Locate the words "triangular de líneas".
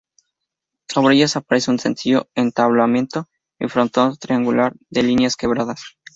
4.17-5.35